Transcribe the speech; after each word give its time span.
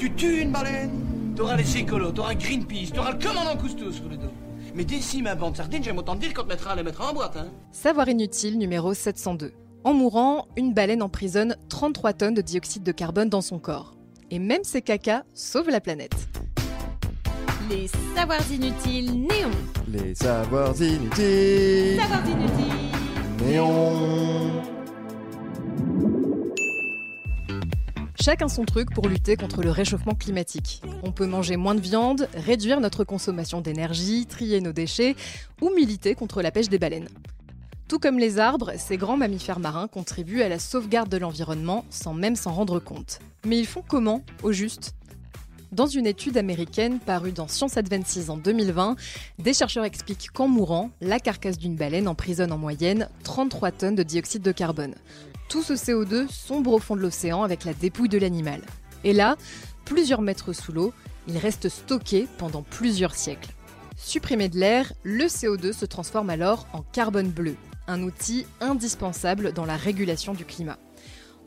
Tu 0.00 0.10
tues 0.14 0.40
une 0.40 0.50
baleine, 0.50 1.34
t'auras 1.36 1.56
les 1.56 1.76
écolos, 1.76 2.12
t'auras 2.12 2.34
Greenpeace, 2.34 2.90
t'auras 2.90 3.12
le 3.12 3.18
commandant 3.18 3.54
Cousteau 3.54 3.92
sur 3.92 4.08
le 4.08 4.16
dos. 4.16 4.32
Mais 4.74 4.82
d'ici 4.82 5.20
ma 5.20 5.34
bande 5.34 5.54
sardine, 5.54 5.84
j'aime 5.84 5.98
autant 5.98 6.14
te 6.14 6.20
dire 6.20 6.32
qu'on 6.32 6.44
te 6.44 6.48
mettra 6.48 6.72
à 6.72 6.76
les 6.76 6.82
mettre 6.82 7.06
en 7.06 7.12
boîte, 7.12 7.36
hein. 7.36 7.48
Savoir 7.70 8.08
inutile 8.08 8.56
numéro 8.56 8.94
702. 8.94 9.52
En 9.84 9.92
mourant, 9.92 10.48
une 10.56 10.72
baleine 10.72 11.02
emprisonne 11.02 11.54
33 11.68 12.14
tonnes 12.14 12.32
de 12.32 12.40
dioxyde 12.40 12.82
de 12.82 12.92
carbone 12.92 13.28
dans 13.28 13.42
son 13.42 13.58
corps. 13.58 13.94
Et 14.30 14.38
même 14.38 14.64
ses 14.64 14.80
cacas 14.80 15.24
sauvent 15.34 15.68
la 15.68 15.82
planète. 15.82 16.16
Les 17.68 17.86
savoirs 18.16 18.50
inutiles 18.50 19.12
néons. 19.12 19.50
Les 19.86 20.14
savoirs 20.14 20.80
inutiles. 20.80 22.00
Savoirs 22.00 22.26
inutiles. 22.26 23.46
Néon. 23.46 24.69
Chacun 28.22 28.48
son 28.48 28.66
truc 28.66 28.92
pour 28.92 29.08
lutter 29.08 29.34
contre 29.36 29.62
le 29.62 29.70
réchauffement 29.70 30.14
climatique. 30.14 30.82
On 31.02 31.10
peut 31.10 31.26
manger 31.26 31.56
moins 31.56 31.74
de 31.74 31.80
viande, 31.80 32.28
réduire 32.34 32.78
notre 32.78 33.02
consommation 33.02 33.62
d'énergie, 33.62 34.26
trier 34.26 34.60
nos 34.60 34.72
déchets 34.72 35.16
ou 35.62 35.70
militer 35.70 36.14
contre 36.14 36.42
la 36.42 36.50
pêche 36.50 36.68
des 36.68 36.78
baleines. 36.78 37.08
Tout 37.88 37.98
comme 37.98 38.18
les 38.18 38.38
arbres, 38.38 38.72
ces 38.76 38.98
grands 38.98 39.16
mammifères 39.16 39.58
marins 39.58 39.88
contribuent 39.88 40.42
à 40.42 40.50
la 40.50 40.58
sauvegarde 40.58 41.08
de 41.08 41.16
l'environnement 41.16 41.86
sans 41.88 42.12
même 42.12 42.36
s'en 42.36 42.52
rendre 42.52 42.78
compte. 42.78 43.20
Mais 43.46 43.58
ils 43.58 43.66
font 43.66 43.82
comment, 43.88 44.22
au 44.42 44.52
juste? 44.52 44.94
Dans 45.72 45.86
une 45.86 46.06
étude 46.06 46.36
américaine 46.36 46.98
parue 46.98 47.32
dans 47.32 47.48
Science 47.48 47.78
Advances 47.78 48.28
en 48.28 48.36
2020, 48.36 48.96
des 49.38 49.54
chercheurs 49.54 49.84
expliquent 49.84 50.30
qu'en 50.30 50.48
mourant, 50.48 50.90
la 51.00 51.20
carcasse 51.20 51.58
d'une 51.58 51.76
baleine 51.76 52.08
emprisonne 52.08 52.52
en 52.52 52.58
moyenne 52.58 53.08
33 53.22 53.70
tonnes 53.70 53.94
de 53.94 54.02
dioxyde 54.02 54.42
de 54.42 54.52
carbone. 54.52 54.94
Tout 55.50 55.64
ce 55.64 55.72
CO2 55.72 56.30
sombre 56.30 56.72
au 56.72 56.78
fond 56.78 56.94
de 56.94 57.00
l'océan 57.00 57.42
avec 57.42 57.64
la 57.64 57.74
dépouille 57.74 58.08
de 58.08 58.18
l'animal. 58.18 58.60
Et 59.02 59.12
là, 59.12 59.36
plusieurs 59.84 60.22
mètres 60.22 60.52
sous 60.52 60.70
l'eau, 60.70 60.92
il 61.26 61.38
reste 61.38 61.68
stocké 61.68 62.28
pendant 62.38 62.62
plusieurs 62.62 63.16
siècles. 63.16 63.50
Supprimé 63.96 64.48
de 64.48 64.60
l'air, 64.60 64.92
le 65.02 65.24
CO2 65.24 65.72
se 65.72 65.86
transforme 65.86 66.30
alors 66.30 66.68
en 66.72 66.82
carbone 66.82 67.30
bleu, 67.30 67.56
un 67.88 68.04
outil 68.04 68.46
indispensable 68.60 69.52
dans 69.52 69.64
la 69.64 69.76
régulation 69.76 70.34
du 70.34 70.44
climat. 70.44 70.78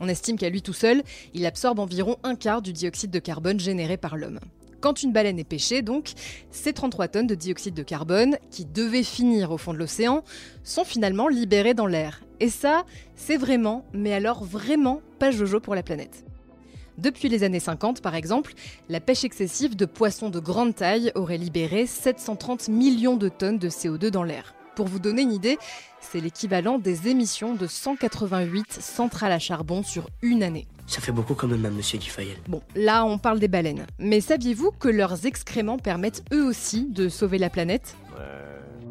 On 0.00 0.08
estime 0.08 0.36
qu'à 0.36 0.50
lui 0.50 0.60
tout 0.60 0.74
seul, 0.74 1.02
il 1.32 1.46
absorbe 1.46 1.78
environ 1.78 2.18
un 2.24 2.34
quart 2.34 2.60
du 2.60 2.74
dioxyde 2.74 3.10
de 3.10 3.18
carbone 3.20 3.58
généré 3.58 3.96
par 3.96 4.18
l'homme. 4.18 4.38
Quand 4.84 5.02
une 5.02 5.12
baleine 5.12 5.38
est 5.38 5.44
pêchée, 5.44 5.80
donc, 5.80 6.12
ces 6.50 6.74
33 6.74 7.08
tonnes 7.08 7.26
de 7.26 7.34
dioxyde 7.34 7.72
de 7.72 7.82
carbone, 7.82 8.36
qui 8.50 8.66
devaient 8.66 9.02
finir 9.02 9.50
au 9.50 9.56
fond 9.56 9.72
de 9.72 9.78
l'océan, 9.78 10.22
sont 10.62 10.84
finalement 10.84 11.26
libérées 11.26 11.72
dans 11.72 11.86
l'air. 11.86 12.22
Et 12.38 12.50
ça, 12.50 12.84
c'est 13.16 13.38
vraiment, 13.38 13.86
mais 13.94 14.12
alors 14.12 14.44
vraiment, 14.44 15.00
pas 15.18 15.30
jojo 15.30 15.58
pour 15.58 15.74
la 15.74 15.82
planète. 15.82 16.26
Depuis 16.98 17.30
les 17.30 17.44
années 17.44 17.60
50, 17.60 18.02
par 18.02 18.14
exemple, 18.14 18.52
la 18.90 19.00
pêche 19.00 19.24
excessive 19.24 19.74
de 19.74 19.86
poissons 19.86 20.28
de 20.28 20.38
grande 20.38 20.74
taille 20.74 21.12
aurait 21.14 21.38
libéré 21.38 21.86
730 21.86 22.68
millions 22.68 23.16
de 23.16 23.30
tonnes 23.30 23.58
de 23.58 23.70
CO2 23.70 24.10
dans 24.10 24.22
l'air. 24.22 24.54
Pour 24.74 24.88
vous 24.88 24.98
donner 24.98 25.22
une 25.22 25.32
idée, 25.32 25.58
c'est 26.00 26.20
l'équivalent 26.20 26.78
des 26.78 27.08
émissions 27.08 27.54
de 27.54 27.66
188 27.66 28.72
centrales 28.72 29.32
à 29.32 29.38
charbon 29.38 29.82
sur 29.84 30.08
une 30.20 30.42
année. 30.42 30.66
Ça 30.86 31.00
fait 31.00 31.12
beaucoup 31.12 31.34
quand 31.34 31.46
même, 31.46 31.62
monsieur 31.74 31.98
Dufayel. 31.98 32.36
Bon, 32.48 32.60
là 32.74 33.04
on 33.04 33.18
parle 33.18 33.38
des 33.38 33.48
baleines. 33.48 33.86
Mais 33.98 34.20
saviez-vous 34.20 34.72
que 34.72 34.88
leurs 34.88 35.26
excréments 35.26 35.78
permettent 35.78 36.24
eux 36.32 36.44
aussi 36.44 36.86
de 36.86 37.08
sauver 37.08 37.38
la 37.38 37.50
planète? 37.50 37.96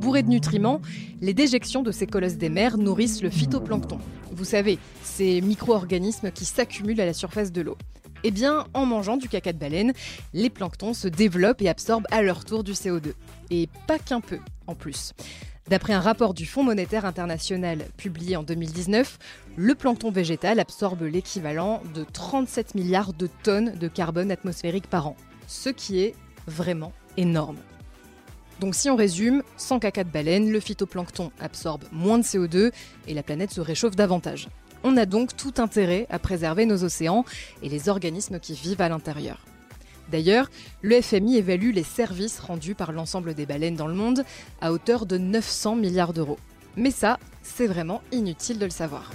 Bourrés 0.00 0.22
de 0.22 0.28
nutriments, 0.28 0.80
les 1.20 1.34
déjections 1.34 1.82
de 1.82 1.92
ces 1.92 2.06
colosses 2.06 2.36
des 2.36 2.48
mers 2.48 2.78
nourrissent 2.78 3.22
le 3.22 3.28
phytoplancton. 3.28 3.98
Vous 4.32 4.44
savez, 4.44 4.78
ces 5.02 5.42
micro-organismes 5.42 6.30
qui 6.30 6.46
s'accumulent 6.46 7.02
à 7.02 7.06
la 7.06 7.12
surface 7.12 7.52
de 7.52 7.60
l'eau. 7.60 7.76
Eh 8.22 8.30
bien, 8.30 8.66
en 8.72 8.86
mangeant 8.86 9.18
du 9.18 9.28
caca 9.28 9.52
de 9.52 9.58
baleine, 9.58 9.92
les 10.32 10.48
planctons 10.48 10.94
se 10.94 11.08
développent 11.08 11.60
et 11.60 11.68
absorbent 11.68 12.06
à 12.10 12.22
leur 12.22 12.44
tour 12.44 12.64
du 12.64 12.72
CO2. 12.72 13.12
Et 13.50 13.68
pas 13.86 13.98
qu'un 13.98 14.20
peu, 14.20 14.38
plus. 14.74 15.12
D'après 15.68 15.92
un 15.92 16.00
rapport 16.00 16.34
du 16.34 16.46
Fonds 16.46 16.64
monétaire 16.64 17.04
international 17.04 17.84
publié 17.96 18.36
en 18.36 18.42
2019, 18.42 19.18
le 19.56 19.74
plancton 19.74 20.10
végétal 20.10 20.58
absorbe 20.58 21.02
l'équivalent 21.02 21.80
de 21.94 22.04
37 22.04 22.74
milliards 22.74 23.12
de 23.12 23.28
tonnes 23.44 23.74
de 23.78 23.86
carbone 23.86 24.32
atmosphérique 24.32 24.88
par 24.88 25.06
an, 25.06 25.16
ce 25.46 25.68
qui 25.68 26.00
est 26.00 26.14
vraiment 26.48 26.92
énorme. 27.16 27.58
Donc 28.58 28.74
si 28.74 28.90
on 28.90 28.96
résume, 28.96 29.42
sans 29.56 29.78
caca 29.78 30.04
de 30.04 30.10
baleine, 30.10 30.50
le 30.50 30.60
phytoplancton 30.60 31.30
absorbe 31.40 31.84
moins 31.92 32.18
de 32.18 32.24
CO2 32.24 32.72
et 33.06 33.14
la 33.14 33.22
planète 33.22 33.52
se 33.52 33.60
réchauffe 33.60 33.96
davantage. 33.96 34.48
On 34.82 34.96
a 34.96 35.06
donc 35.06 35.36
tout 35.36 35.54
intérêt 35.58 36.06
à 36.10 36.18
préserver 36.18 36.66
nos 36.66 36.84
océans 36.84 37.24
et 37.62 37.68
les 37.68 37.88
organismes 37.88 38.40
qui 38.40 38.54
vivent 38.54 38.80
à 38.80 38.88
l'intérieur. 38.88 39.44
D'ailleurs, 40.10 40.50
le 40.82 41.00
FMI 41.00 41.36
évalue 41.36 41.72
les 41.72 41.82
services 41.82 42.40
rendus 42.40 42.74
par 42.74 42.92
l'ensemble 42.92 43.34
des 43.34 43.46
baleines 43.46 43.76
dans 43.76 43.86
le 43.86 43.94
monde 43.94 44.24
à 44.60 44.72
hauteur 44.72 45.06
de 45.06 45.18
900 45.18 45.76
milliards 45.76 46.12
d'euros. 46.12 46.38
Mais 46.76 46.90
ça, 46.90 47.18
c'est 47.42 47.66
vraiment 47.66 48.02
inutile 48.12 48.58
de 48.58 48.64
le 48.64 48.70
savoir. 48.70 49.10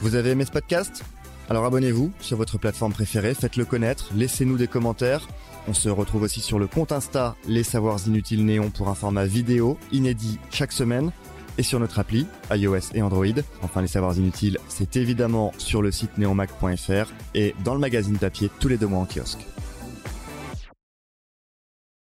Vous 0.00 0.14
avez 0.14 0.30
aimé 0.30 0.44
ce 0.44 0.52
podcast? 0.52 1.04
Alors 1.48 1.64
abonnez-vous 1.64 2.12
sur 2.20 2.36
votre 2.36 2.58
plateforme 2.58 2.92
préférée, 2.92 3.34
faites-le 3.34 3.64
connaître, 3.64 4.10
laissez-nous 4.14 4.58
des 4.58 4.68
commentaires. 4.68 5.26
On 5.66 5.74
se 5.74 5.88
retrouve 5.88 6.22
aussi 6.22 6.40
sur 6.40 6.58
le 6.58 6.66
compte 6.66 6.92
Insta 6.92 7.36
Les 7.46 7.62
Savoirs 7.62 8.06
Inutiles 8.06 8.44
Néon 8.44 8.70
pour 8.70 8.88
un 8.88 8.94
format 8.94 9.24
vidéo 9.24 9.78
inédit 9.90 10.38
chaque 10.50 10.72
semaine 10.72 11.10
et 11.58 11.62
sur 11.62 11.80
notre 11.80 11.98
appli 11.98 12.26
iOS 12.50 12.94
et 12.94 13.02
Android. 13.02 13.26
Enfin, 13.62 13.82
les 13.82 13.88
savoirs 13.88 14.16
inutiles, 14.16 14.58
c'est 14.68 14.96
évidemment 14.96 15.52
sur 15.58 15.82
le 15.82 15.90
site 15.90 16.16
neomac.fr 16.16 17.12
et 17.34 17.54
dans 17.64 17.74
le 17.74 17.80
magazine 17.80 18.16
papier 18.16 18.50
tous 18.60 18.68
les 18.68 18.78
deux 18.78 18.86
mois 18.86 19.00
en 19.00 19.06
kiosque. 19.06 19.46